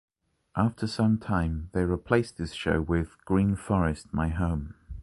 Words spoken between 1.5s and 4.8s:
they replaced this show with "Green Forest, My Home".